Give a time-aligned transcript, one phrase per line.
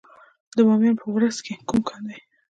[0.55, 2.17] د بامیان په ورس کې کوم کان دی؟